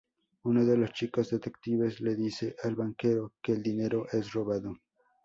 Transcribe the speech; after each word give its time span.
Uno 0.45 0.65
de 0.65 0.77
los 0.77 0.93
chicos 0.93 1.29
detectives 1.29 1.99
le 2.01 2.15
dice 2.15 2.55
al 2.63 2.73
banquero 2.75 3.33
que 3.39 3.51
el 3.51 3.61
dinero 3.61 4.07
es 4.11 4.31
robado. 4.33 4.73